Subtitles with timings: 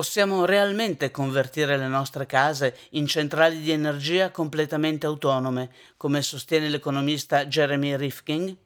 [0.00, 7.44] Possiamo realmente convertire le nostre case in centrali di energia completamente autonome, come sostiene l'economista
[7.44, 8.56] Jeremy Rifkin?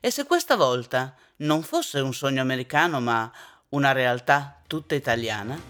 [0.00, 3.30] E se questa volta non fosse un sogno americano, ma
[3.68, 5.60] una realtà tutta italiana?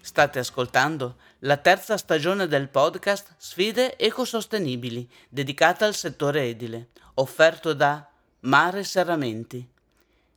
[0.00, 8.08] State ascoltando la terza stagione del podcast Sfide ecosostenibili, dedicata al settore edile, offerto da
[8.40, 9.64] Mare Serramenti.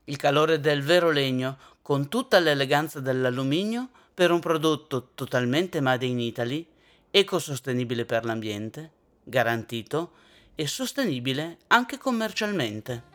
[0.05, 6.19] Il calore del vero legno, con tutta l'eleganza dell'alluminio, per un prodotto totalmente made in
[6.19, 6.67] Italy,
[7.09, 8.91] ecosostenibile per l'ambiente,
[9.23, 10.11] garantito
[10.53, 13.10] e sostenibile anche commercialmente.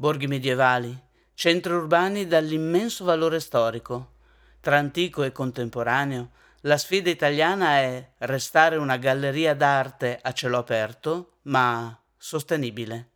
[0.00, 0.98] Borghi medievali,
[1.34, 4.12] centri urbani dall'immenso valore storico.
[4.58, 6.30] Tra antico e contemporaneo,
[6.62, 13.10] la sfida italiana è restare una galleria d'arte a cielo aperto, ma sostenibile.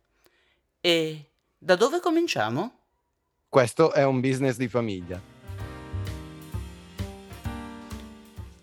[0.79, 2.81] E da dove cominciamo?
[3.49, 5.19] Questo è un business di famiglia.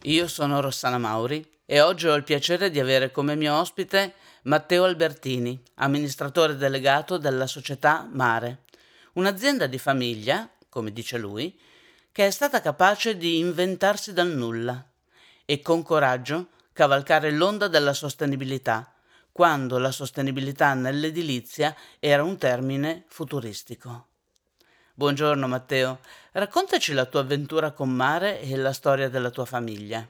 [0.02, 4.14] Io sono Rossana Mauri e oggi ho il piacere di avere come mio ospite
[4.44, 8.64] Matteo Albertini, amministratore delegato della società Mare,
[9.12, 11.56] un'azienda di famiglia, come dice lui,
[12.10, 14.84] che è stata capace di inventarsi dal nulla
[15.44, 18.92] e con coraggio cavalcare l'onda della sostenibilità,
[19.30, 24.08] quando la sostenibilità nell'edilizia era un termine futuristico.
[24.94, 26.00] Buongiorno Matteo,
[26.32, 30.04] raccontaci la tua avventura con Mare e la storia della tua famiglia.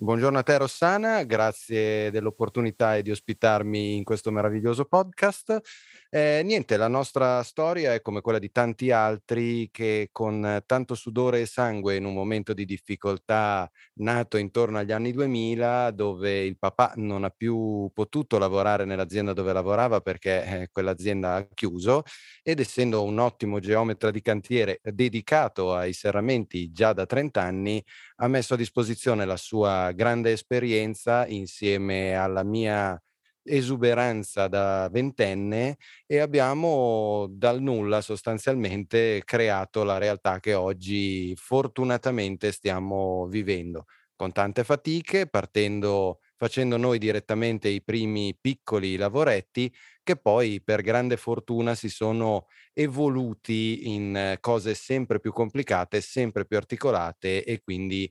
[0.00, 5.60] Buongiorno a te Rossana, grazie dell'opportunità e di ospitarmi in questo meraviglioso podcast.
[6.08, 11.40] Eh, niente, la nostra storia è come quella di tanti altri che con tanto sudore
[11.40, 16.92] e sangue in un momento di difficoltà nato intorno agli anni 2000, dove il papà
[16.94, 22.04] non ha più potuto lavorare nell'azienda dove lavorava perché eh, quell'azienda ha chiuso
[22.42, 27.84] ed essendo un ottimo geometra di cantiere dedicato ai serramenti già da 30 anni,
[28.20, 33.00] ha messo a disposizione la sua grande esperienza insieme alla mia
[33.42, 43.26] esuberanza da ventenne e abbiamo dal nulla sostanzialmente creato la realtà che oggi fortunatamente stiamo
[43.28, 43.84] vivendo
[44.16, 49.72] con tante fatiche, partendo facendo noi direttamente i primi piccoli lavoretti
[50.02, 56.56] che poi per grande fortuna si sono evoluti in cose sempre più complicate, sempre più
[56.56, 58.10] articolate e quindi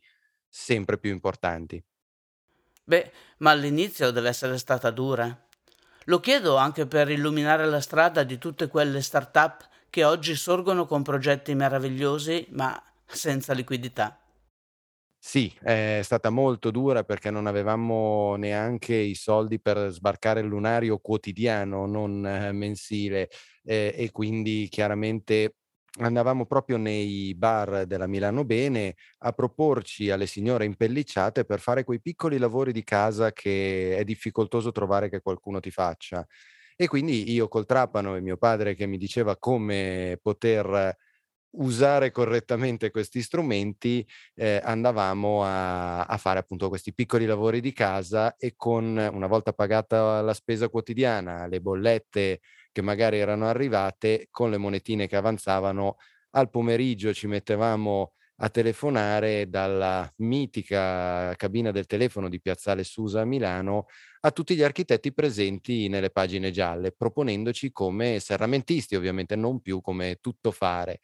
[0.49, 1.83] sempre più importanti.
[2.83, 5.45] Beh, ma all'inizio deve essere stata dura.
[6.05, 11.03] Lo chiedo anche per illuminare la strada di tutte quelle start-up che oggi sorgono con
[11.03, 14.17] progetti meravigliosi ma senza liquidità.
[15.29, 20.99] Sì, è stata molto dura perché non avevamo neanche i soldi per sbarcare il lunario
[20.99, 23.29] quotidiano, non eh, mensile,
[23.65, 25.55] eh, e quindi chiaramente
[25.99, 31.99] andavamo proprio nei bar della Milano Bene a proporci alle signore impellicciate per fare quei
[31.99, 36.25] piccoli lavori di casa che è difficoltoso trovare che qualcuno ti faccia.
[36.75, 40.95] E quindi io col trapano e mio padre che mi diceva come poter
[41.57, 48.35] usare correttamente questi strumenti, eh, andavamo a, a, fare appunto questi piccoli lavori di casa
[48.37, 52.39] e con una volta pagata la spesa quotidiana, le bollette
[52.71, 55.97] che magari erano arrivate, con le monetine che avanzavano,
[56.31, 63.25] al pomeriggio ci mettevamo a telefonare dalla mitica cabina del telefono di Piazzale Susa a
[63.25, 63.87] Milano
[64.21, 70.17] a tutti gli architetti presenti nelle pagine gialle, proponendoci come serramentisti, ovviamente non più come
[70.21, 70.99] tuttofare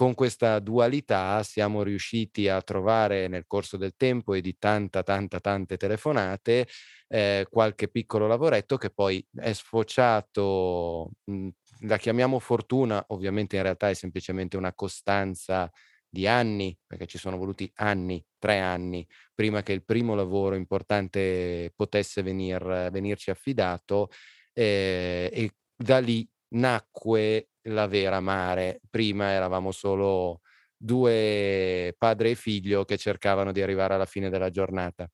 [0.00, 5.40] con questa dualità siamo riusciti a trovare nel corso del tempo e di tanta, tanta,
[5.40, 6.66] tante telefonate
[7.06, 13.90] eh, qualche piccolo lavoretto che poi è sfociato, mhmm, la chiamiamo fortuna, ovviamente in realtà
[13.90, 15.70] è semplicemente una costanza
[16.08, 21.74] di anni, perché ci sono voluti anni, tre anni, prima che il primo lavoro importante
[21.76, 24.08] potesse venir, venirci affidato
[24.54, 28.80] eh, e da lì nacque la vera mare.
[28.90, 30.40] Prima eravamo solo
[30.76, 35.08] due padre e figlio che cercavano di arrivare alla fine della giornata.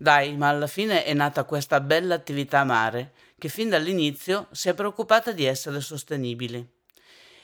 [0.00, 4.74] Dai, ma alla fine è nata questa bella attività mare che fin dall'inizio si è
[4.74, 6.72] preoccupata di essere sostenibile.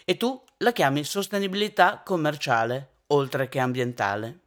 [0.05, 4.41] E tu la chiami sostenibilità commerciale, oltre che ambientale.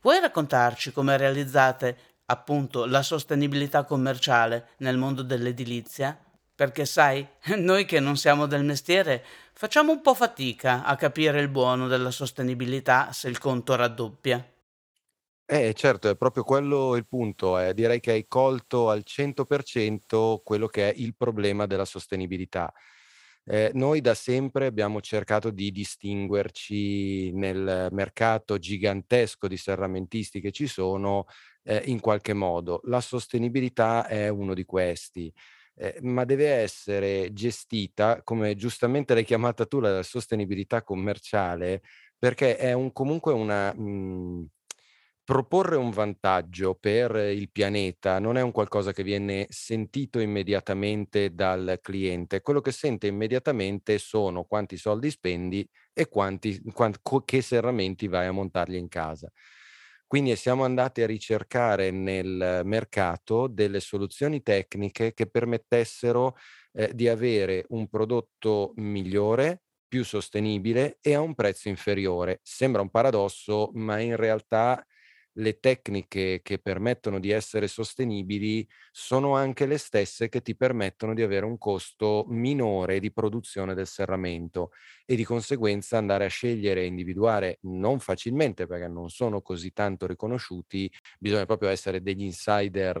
[0.00, 6.16] Vuoi raccontarci come realizzate appunto la sostenibilità commerciale nel mondo dell'edilizia?
[6.60, 7.26] Perché sai,
[7.56, 9.24] noi che non siamo del mestiere
[9.54, 14.46] facciamo un po' fatica a capire il buono della sostenibilità se il conto raddoppia.
[15.52, 20.68] Eh certo, è proprio quello il punto, eh, direi che hai colto al 100% quello
[20.68, 22.72] che è il problema della sostenibilità.
[23.46, 30.68] Ehm, noi da sempre abbiamo cercato di distinguerci nel mercato gigantesco di serramentisti che ci
[30.68, 31.24] sono,
[31.64, 32.80] ehm, in qualche modo.
[32.84, 35.32] La sostenibilità è uno di questi,
[35.74, 41.82] ehm, ma deve essere gestita, come giustamente l'hai chiamata tu, la sostenibilità commerciale,
[42.18, 44.46] perché è un comunque una mhmm,
[45.24, 51.78] proporre un vantaggio per il pianeta non è un qualcosa che viene sentito immediatamente dal
[51.80, 52.40] cliente.
[52.40, 58.26] Quello che sente immediatamente sono quanti soldi spendi e quanti quan co che serramenti vai
[58.26, 59.30] a montargli in casa.
[60.10, 66.34] Quindi siamo andati a ricercare nel mercato delle soluzioni tecniche che permettessero,
[66.72, 72.40] ehm, di avere un prodotto migliore, più sostenibile e a un prezzo inferiore.
[72.42, 74.84] Sembra un paradosso, ma in realtà
[75.34, 81.22] le tecniche che permettono di essere sostenibili sono anche le stesse che ti permettono di
[81.22, 84.70] avere un costo minore di produzione del serramento
[85.04, 90.06] e di conseguenza andare a scegliere e individuare non facilmente perché non sono così tanto
[90.06, 92.96] riconosciuti, bisogna proprio essere degli insider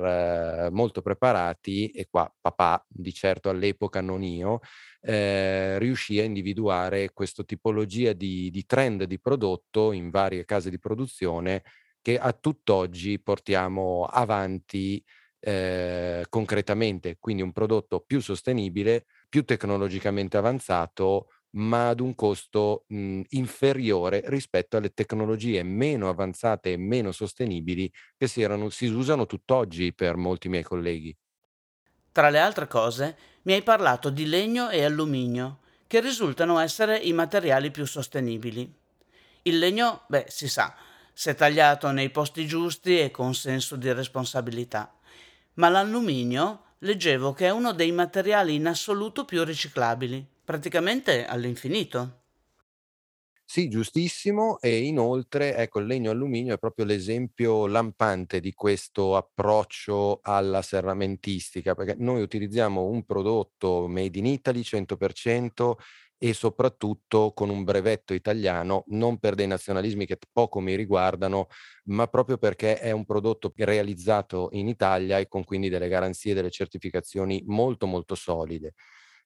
[0.66, 4.60] eh, molto preparati e qua papà, di certo all'epoca non io,
[5.02, 10.78] eh, riuscì a individuare questa tipologia di, di trend di prodotto in varie case di
[10.78, 11.62] produzione
[12.02, 15.02] che a tutt'oggi portiamo avanti,
[15.40, 17.16] ehm, concretamente.
[17.18, 24.76] Quindi un prodotto più sostenibile, più tecnologicamente avanzato, ma ad un costo, mhmm, inferiore rispetto
[24.76, 30.48] alle tecnologie meno avanzate e meno sostenibili che si erano si usano tutt'oggi per molti
[30.48, 31.16] miei colleghi.
[32.12, 37.12] Tra le altre cose, mi hai parlato di legno e alluminio, che risultano essere i
[37.12, 38.72] materiali più sostenibili.
[39.42, 40.74] Il legno, beh, si sa,
[41.20, 44.94] se tagliato nei posti giusti e con senso di responsabilità.
[45.56, 52.22] Ma l'alluminio leggevo che è uno dei materiali in assoluto più riciclabili, praticamente all'infinito.
[53.44, 60.20] Sì, giustissimo e inoltre, ecco, il legno alluminio è proprio l'esempio lampante di questo approccio
[60.22, 65.78] alla serramentistica, perché noi utilizziamo un prodotto made in Italy 100%
[66.22, 71.46] e soprattutto con un brevetto italiano, non per dei nazionalismi che poco mi riguardano,
[71.84, 76.50] ma proprio perché è un prodotto realizzato in Italia e con quindi delle garanzie, delle
[76.50, 78.74] certificazioni molto molto solide.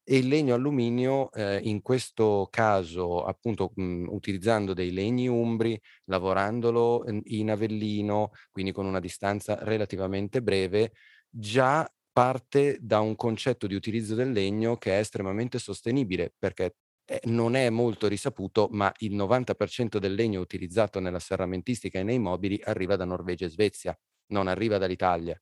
[0.06, 7.04] E il legno alluminio, ehm, in questo caso appunto, mhmm, utilizzando dei legni umbri, lavorandolo,
[7.06, 10.92] ehm, in Avellino, quindi con una distanza relativamente breve,
[11.30, 17.32] già parte da un concetto di utilizzo del legno che è estremamente sostenibile, perché, ehm,
[17.32, 22.60] non è molto risaputo, ma il 90% del legno utilizzato nella serramentistica e nei mobili
[22.64, 23.98] arriva da Norvegia e Svezia,
[24.28, 25.38] non arriva dall'Italia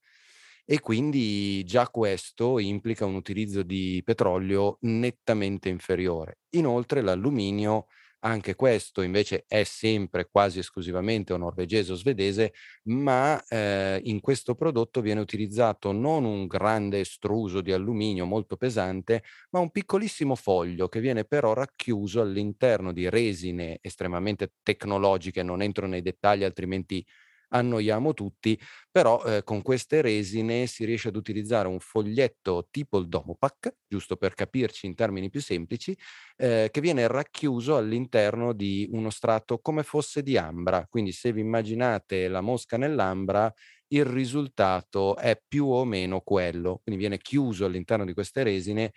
[0.64, 6.38] e quindi già questo implica un utilizzo di petrolio nettamente inferiore.
[6.50, 7.86] Inoltre l'alluminio,
[8.24, 12.52] anche questo invece è sempre quasi esclusivamente o norvegese o svedese,
[12.84, 19.22] ma eh, in questo prodotto viene utilizzato non un grande estruso di alluminio molto pesante,
[19.50, 25.86] ma un piccolissimo foglio che viene però racchiuso all'interno di resine estremamente tecnologiche, non entro
[25.86, 27.04] nei dettagli altrimenti
[27.52, 28.58] annoiamo tutti,
[28.90, 34.16] però eh, con queste resine si riesce ad utilizzare un foglietto tipo il Domopac, giusto
[34.16, 35.96] per capirci in termini più semplici,
[36.36, 40.86] eh, che viene racchiuso all'interno di uno strato come fosse di ambra.
[40.88, 43.52] Quindi se vi immaginate la mosca nell'ambra,
[43.88, 46.80] il risultato è più o meno quello.
[46.82, 48.92] Quindi viene chiuso all'interno di queste resine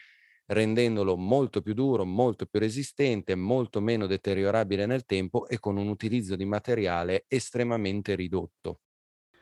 [0.48, 5.88] rendendolo molto più duro, molto più resistente, molto meno deteriorabile nel tempo e con un
[5.88, 8.80] utilizzo di materiale estremamente ridotto.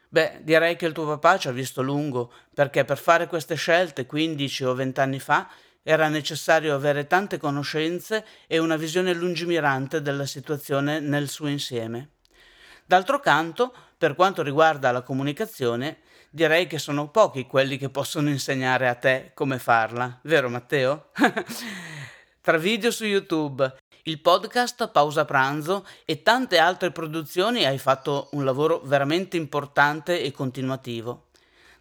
[0.10, 4.05] Beh, direi che il tuo papà ci ha visto lungo, perché per fare queste scelte
[4.05, 5.50] 15 o 20 anni fa
[5.81, 12.12] era necessario avere tante conoscenze e una visione lungimirante della situazione nel suo insieme.
[12.86, 16.00] D'altro canto, per quanto riguarda la comunicazione,
[16.33, 21.11] direi che sono pochi quelli che possono insegnare a te come farla, vero Matteo?
[22.41, 28.43] Tra video su YouTube, il podcast Pausa Pranzo e tante altre produzioni hai fatto un
[28.43, 31.27] lavoro veramente importante e continuativo.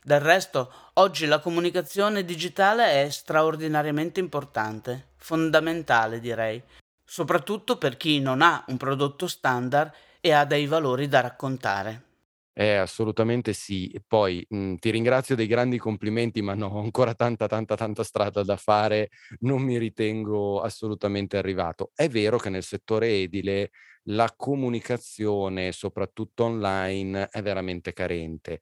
[0.02, 6.62] Del resto, oggi la comunicazione digitale è straordinariamente importante, fondamentale direi,
[7.02, 9.90] soprattutto per chi non ha un prodotto standard
[10.20, 12.10] e ha dei valori da raccontare.
[12.56, 13.90] Eh, assolutamente sì.
[14.06, 18.42] Poi, mhmm, ti ringrazio dei grandi complimenti, ma no, ho ancora tanta, tanta, tanta strada
[18.42, 19.08] da fare,
[19.40, 21.92] non mi ritengo assolutamente arrivato.
[21.94, 23.70] È vero che nel settore edile
[24.06, 28.60] la comunicazione, soprattutto online, è veramente carente,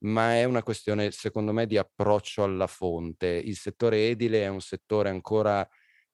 [0.00, 3.26] ma è una questione, secondo me, di approccio alla fonte.
[3.28, 5.66] Il settore edile è un settore ancora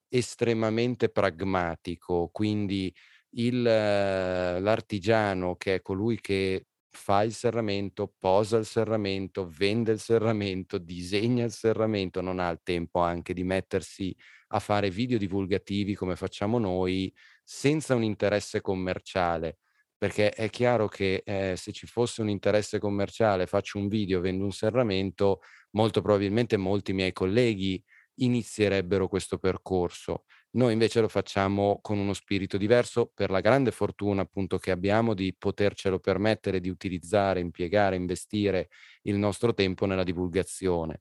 [0.09, 2.95] estremamente pragmatico, quindi
[3.37, 6.67] il l'artigiano che è colui che
[6.97, 12.61] fa il serramento, posa il serramento, vende il serramento, disegna il serramento, non ha il
[12.63, 14.15] tempo anche di mettersi
[14.49, 17.13] a fare video divulgativi come facciamo noi,
[17.45, 19.59] senza un interesse commerciale.
[19.99, 24.45] Perché è chiaro che, ehm, se ci fosse un interesse commerciale, faccio un video, vendo
[24.45, 27.83] un serramento, molto probabilmente molti miei colleghi
[28.17, 30.25] inizierebbero questo percorso.
[30.57, 35.13] Noi invece lo facciamo con uno spirito diverso per la grande fortuna appunto che abbiamo
[35.13, 38.69] di potercelo permettere di utilizzare, impiegare, investire
[39.03, 41.01] il nostro tempo nella divulgazione.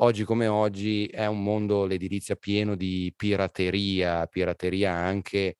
[0.00, 5.56] Oggi come oggi è un mondo, l'edilizia, pieno di pirateria, pirateria anche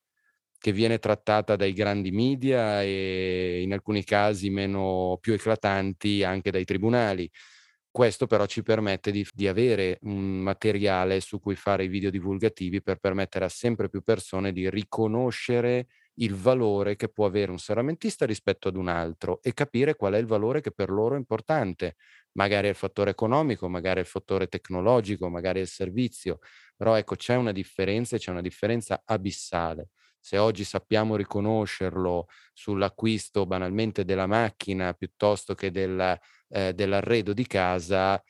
[0.59, 6.65] che viene trattata dai grandi media e in alcuni casi meno più eclatanti anche dai
[6.65, 7.29] tribunali.
[7.97, 12.83] Questo però ci permette di di avere un materiale su cui fare i video divulgativi
[12.83, 15.87] per permettere a sempre più persone di riconoscere
[16.19, 20.19] il valore che può avere un serramentista rispetto ad un altro e capire qual è
[20.19, 21.97] il valore che per loro è importante.
[22.33, 26.39] Magari è il fattore economico, magari è il fattore tecnologico, magari è il servizio,
[26.77, 29.89] però ecco c'è una differenza e c'è una differenza abissale.
[30.27, 36.19] Se oggi sappiamo riconoscerlo sull'acquisto banalmente della macchina piuttosto che del
[36.49, 38.21] ehm, dell'arredo di casa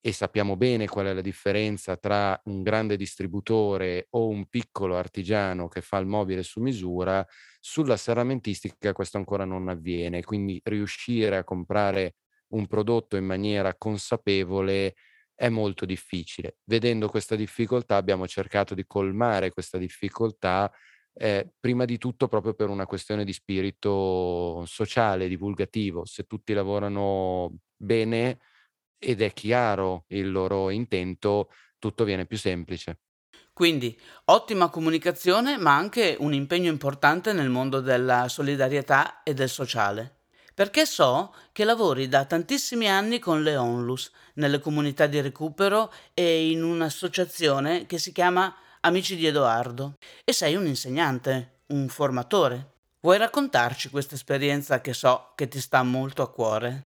[0.00, 5.66] e sappiamo bene qual è la differenza tra un grande distributore o un piccolo artigiano
[5.66, 7.26] che fa il mobile su misura,
[7.58, 10.22] sulla serramentistica questo ancora non avviene.
[10.22, 12.14] Quindi riuscire a comprare
[12.50, 14.94] un prodotto in maniera consapevole
[15.34, 16.58] è molto difficile.
[16.64, 20.70] Vedendo questa difficoltà abbiamo cercato di colmare questa difficoltà,
[21.14, 26.04] ehm, prima di tutto proprio per una questione di spirito sociale, divulgativo.
[26.04, 28.38] Se tutti lavorano bene
[28.98, 33.00] ed è chiaro il loro intento, tutto viene più semplice.
[33.52, 40.16] Quindi ottima comunicazione, ma anche un impegno importante nel mondo della solidarietà e del sociale.
[40.54, 46.50] Perché so che lavori da tantissimi anni con le Onlus, nelle comunità di recupero e
[46.50, 48.54] in un'associazione che si chiama
[48.84, 49.94] Amici di Edoardo.
[50.24, 52.74] E sei un insegnante, un formatore.
[53.00, 56.82] Vuoi raccontarci questa esperienza che so che ti sta molto a cuore?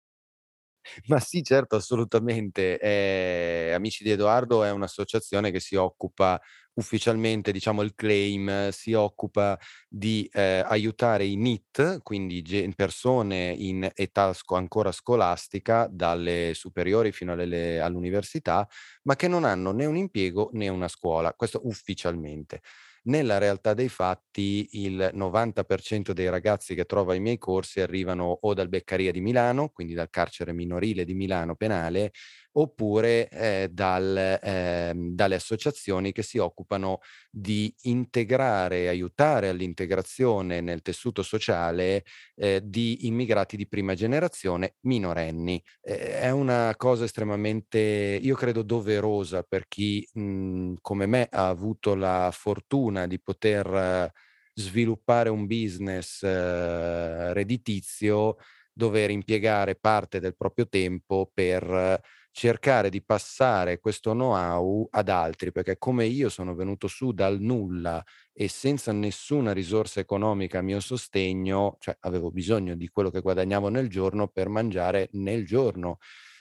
[1.06, 2.78] Ma sì, certo, assolutamente.
[2.78, 6.40] Ehm, Amici di Edoardo è un'associazione che si occupa
[6.74, 12.42] ufficialmente, diciamo il claim, si occupa di, ehm, aiutare i NEET, quindi
[12.74, 18.66] persone in età ancora scolastica, dalle superiori fino alle le all'università,
[19.04, 22.60] ma che non hanno né un impiego né una scuola, questo ufficialmente.
[23.04, 28.54] Nella realtà dei fatti il 90% dei ragazzi che trovo ai miei corsi arrivano o
[28.54, 32.12] dal Beccaria di Milano, quindi dal carcere minorile di Milano penale,
[32.52, 36.98] oppure, ehm, dal ehm, dalle associazioni che si occupano
[37.30, 42.04] di integrare aiutare all'integrazione nel tessuto sociale,
[42.36, 45.62] ehm, di immigrati di prima generazione minorenni.
[45.82, 47.78] Ehm, è una cosa estremamente,
[48.20, 54.12] io credo, doverosa per chi, mhmm, come me ha avuto la fortuna di poter eh,
[54.54, 58.36] sviluppare un business eh, redditizio,
[58.72, 62.00] dover impiegare parte del proprio tempo per
[62.32, 68.02] cercare di passare questo know-how ad altri, perché come io sono venuto su dal nulla
[68.32, 73.68] e senza nessuna risorsa economica a mio sostegno, cioè avevo bisogno di quello che guadagnavo
[73.68, 75.98] nel giorno per mangiare nel giorno,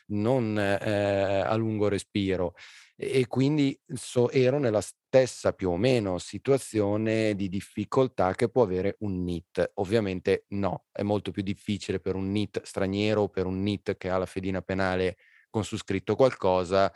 [0.07, 2.53] non, ehm, a lungo respiro.
[2.95, 8.97] E quindi so ero nella stessa più o meno situazione di difficoltà che può avere
[8.99, 9.71] un NEET.
[9.75, 14.09] Ovviamente no, è molto più difficile per un NEET straniero o per un NEET che
[14.09, 15.17] ha la fedina penale
[15.51, 16.91] con su scritto qualcosa,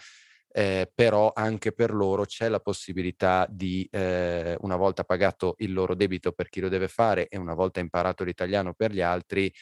[0.51, 5.95] ehm, però anche per loro c'è la possibilità di, ehm, una volta pagato il loro
[5.95, 9.53] debito per chi lo deve fare e una volta imparato l'italiano per gli altri,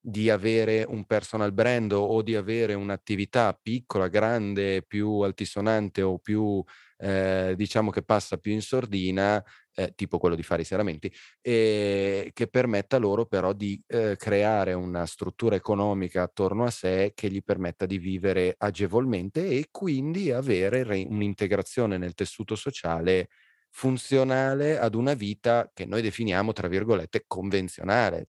[0.00, 6.62] di avere un personal brand o di avere un'attività piccola, grande, più altisonante o più,
[6.98, 9.44] ehm, diciamo che passa più in sordina,
[9.78, 14.72] ehm, tipo quello di fare i serramenti, ehm, che permetta loro però di, ehm, creare
[14.72, 20.82] una struttura economica attorno a sé che gli permetta di vivere agevolmente e quindi avere
[20.84, 23.28] re un'integrazione nel tessuto sociale
[23.70, 28.28] funzionale ad una vita che noi definiamo, tra virgolette, "convenzionale".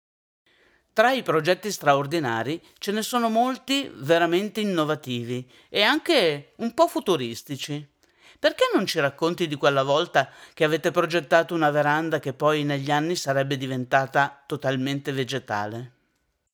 [0.92, 7.88] Tra i progetti straordinari ce ne sono molti veramente innovativi e anche un po' futuristici.
[8.38, 12.90] Perché non ci racconti di quella volta che avete progettato una veranda che poi negli
[12.90, 15.92] anni sarebbe diventata totalmente vegetale?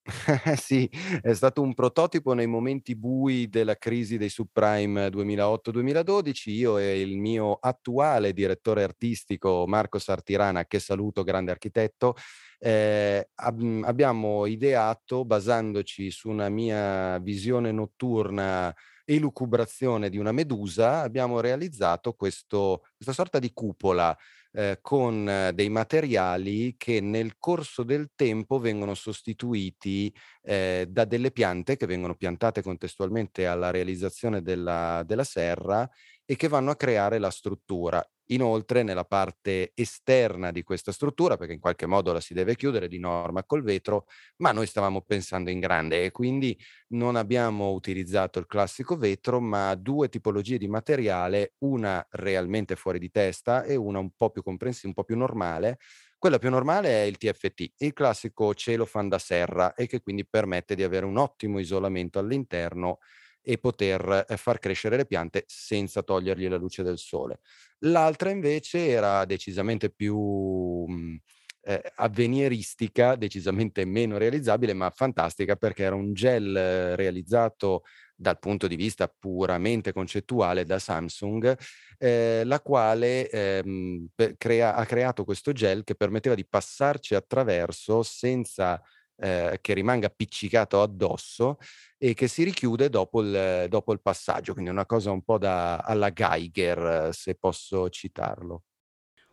[0.56, 0.88] Sì,
[1.20, 6.50] è stato un prototipo nei momenti bui della crisi dei subprime 2008-2012.
[6.50, 12.14] Io e il mio attuale direttore artistico Marco Sartirana, che saluto, grande architetto,
[12.58, 18.72] eh, ab- abbiamo ideato, basandoci su una mia visione notturna
[19.06, 24.14] elucubrazione di una medusa, abbiamo realizzato questo, questa sorta di cupola
[24.52, 31.30] eh, con eh, dei materiali che nel corso del tempo vengono sostituiti eh, da delle
[31.30, 35.88] piante che vengono piantate contestualmente alla realizzazione della, della serra
[36.24, 38.04] e che vanno a creare la struttura.
[38.30, 42.88] Inoltre nella parte esterna di questa struttura, perché in qualche modo la si deve chiudere
[42.88, 44.06] di norma col vetro,
[44.38, 49.74] ma noi stavamo pensando in grande e quindi non abbiamo utilizzato il classico vetro, ma
[49.76, 54.88] due tipologie di materiale, una realmente fuori di testa e una un po' più comprensibile,
[54.88, 55.78] un po' più normale.
[56.18, 60.74] Quella più normale è il TFT, il classico celofan da serra e che quindi permette
[60.74, 62.98] di avere un ottimo isolamento all'interno
[63.48, 67.38] e poter eh, far crescere le piante senza togliergli la luce del sole.
[67.80, 71.16] L'altra invece era decisamente più mh,
[71.62, 77.82] eh, avveniristica, decisamente meno realizzabile, ma fantastica perché era un gel realizzato
[78.14, 81.56] dal punto di vista puramente concettuale da Samsung,
[81.98, 88.80] eh, la quale ehm, crea- ha creato questo gel che permetteva di passarci attraverso senza
[89.18, 91.58] eh, che rimanga appiccicato addosso
[91.98, 95.78] e che si richiude dopo il, dopo il passaggio, quindi una cosa un po' da,
[95.78, 98.62] alla Geiger, se posso citarlo.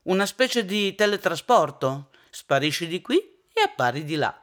[0.03, 3.17] Una specie di teletrasporto, sparisci di qui
[3.53, 4.37] e appari di là.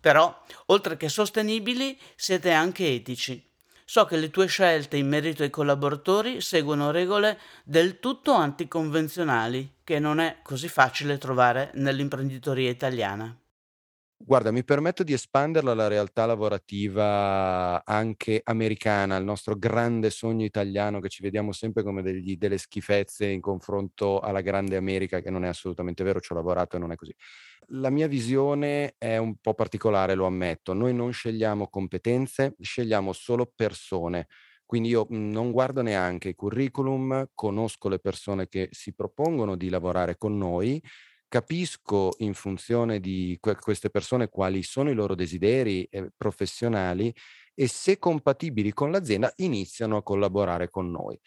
[0.00, 3.42] Però, oltre che sostenibili, siete anche etici.
[3.84, 9.98] So che le tue scelte in merito ai collaboratori seguono regole del tutto anticonvenzionali, che
[9.98, 13.36] non è così facile trovare nell'imprenditoria italiana.
[14.18, 21.00] Guarda, mi permetto di espanderla alla realtà lavorativa anche americana, il nostro grande sogno italiano
[21.00, 25.44] che ci vediamo sempre come degli, delle schifezze in confronto alla grande America, che non
[25.44, 27.14] è assolutamente vero, ci ho lavorato e non è così.
[27.68, 30.72] La mia visione è un po' particolare, lo ammetto.
[30.72, 34.28] Noi non scegliamo competenze, scegliamo solo persone.
[34.64, 39.68] Quindi io mhmm, non guardo neanche i curriculum, conosco le persone che si propongono di
[39.68, 40.82] lavorare con noi
[41.36, 47.14] capisco in funzione di que- queste persone quali sono i loro desideri eh, professionali
[47.54, 51.20] e se compatibili con l'azienda iniziano a collaborare con noi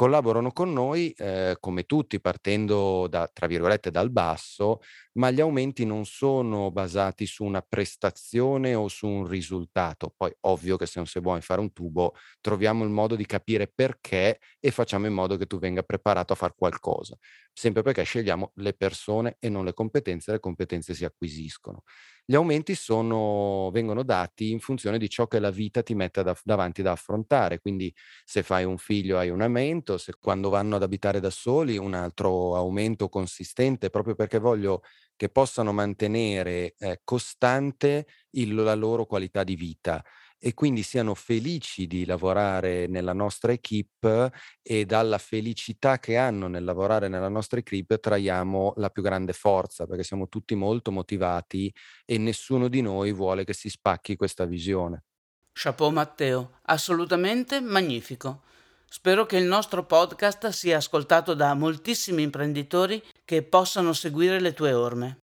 [0.00, 4.80] collaborano con noi eh, come tutti partendo da, tra virgolette, dal basso,
[5.18, 10.14] ma gli aumenti non sono basati su una prestazione o su un risultato.
[10.16, 13.70] Poi ovvio che se non sei vuoi fare un tubo, troviamo il modo di capire
[13.70, 17.14] perché e facciamo in modo che tu venga preparato a fare qualcosa,
[17.60, 21.82] sempre perché scegliamo le persone e non le competenze, le competenze si acquisiscono.
[22.24, 26.36] Gli aumenti sono, vengono dati in funzione di ciò che la vita ti mette da,
[26.44, 27.92] davanti da affrontare, quindi
[28.24, 31.94] se fai un figlio hai un aumento, se quando vanno ad abitare da soli un
[31.94, 34.82] altro aumento consistente, proprio perché voglio
[35.16, 40.02] che possano mantenere eh, costante il, la loro qualità di vita
[40.42, 44.30] e quindi siano felici di lavorare nella nostra equip
[44.62, 49.86] e dalla felicità che hanno nel lavorare nella nostra equip traiamo la più grande forza
[49.86, 51.72] perché siamo tutti molto motivati
[52.06, 55.04] e nessuno di noi vuole che si spacchi questa visione.
[55.52, 58.42] Chapeau Matteo, assolutamente magnifico.
[58.88, 64.72] Spero che il nostro podcast sia ascoltato da moltissimi imprenditori che possano seguire le tue
[64.72, 65.18] orme.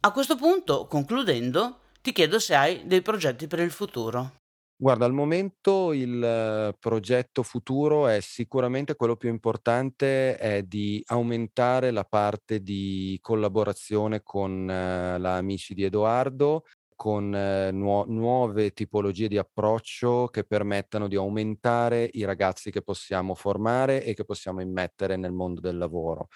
[0.00, 4.41] A questo punto, concludendo, ti chiedo se hai dei progetti per il futuro.
[4.82, 12.02] Guarda, al momento il progetto futuro è sicuramente quello più importante, è di aumentare la
[12.02, 16.64] parte di collaborazione con eh, la Amici di Edoardo,
[16.96, 23.36] con eh, nuo nuove tipologie di approccio che permettano di aumentare i ragazzi che possiamo
[23.36, 26.26] formare e che possiamo immettere nel mondo del lavoro.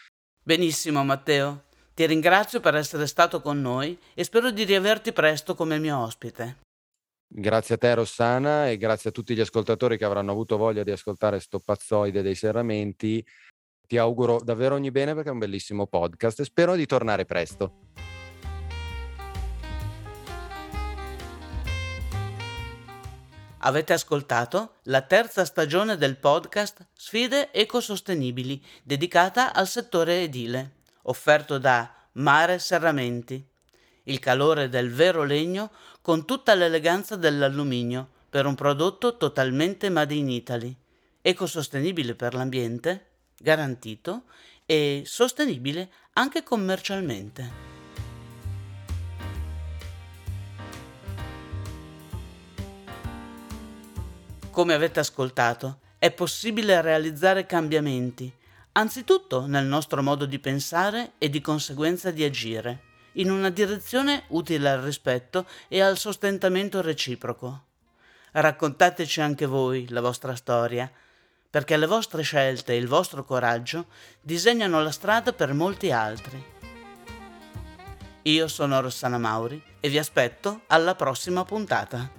[0.40, 5.80] Benissimo Matteo, ti ringrazio per essere stato con noi e spero di riaverti presto come
[5.80, 6.65] mio ospite.
[7.28, 10.92] Grazie a te Rossana e grazie a tutti gli ascoltatori che avranno avuto voglia di
[10.92, 13.24] ascoltare sto pazzoide dei serramenti.
[13.86, 17.78] Ti auguro davvero ogni bene perché è un bellissimo podcast e spero di tornare presto.
[23.58, 31.92] Avete ascoltato la terza stagione del podcast Sfide ecosostenibili dedicata al settore edile, offerto da
[32.12, 33.44] Mare Serramenti.
[34.08, 35.70] il calore del vero legno
[36.06, 40.72] con tutta l'eleganza dell'alluminio per un prodotto totalmente made in Italy,
[41.20, 44.22] ecosostenibile per l'ambiente, garantito
[44.64, 47.50] e sostenibile anche commercialmente.
[54.52, 58.32] Come avete ascoltato, è possibile realizzare cambiamenti,
[58.74, 62.85] anzitutto nel nostro modo di pensare e di conseguenza di agire,
[63.16, 67.64] in una direzione utile al rispetto e al sostentamento reciproco.
[68.32, 70.90] Raccontateci anche voi la vostra storia,
[71.48, 73.86] perché le vostre scelte e il vostro coraggio
[74.20, 76.44] disegnano la strada per molti altri.
[78.22, 82.15] Io sono Rossana Mauri e vi aspetto alla prossima puntata.